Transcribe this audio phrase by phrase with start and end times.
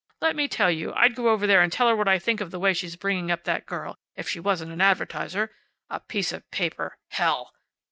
[0.19, 2.49] Let me tell you I'd go over there and tell her what I think of
[2.49, 5.51] the way she's bringing up that girl if she wasn't an advertiser.
[5.91, 6.97] `A Piece of Paper'!
[7.09, 7.53] Hell!"